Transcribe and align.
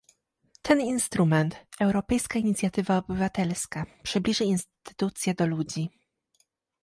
Ten 0.61 0.81
instrument- 0.81 1.55
europejska 1.85 2.39
inicjatywa 2.39 2.97
obywatelska- 2.97 3.85
przybliży 4.03 4.43
instytucje 4.43 5.33
do 5.33 5.47
ludzi 5.47 5.89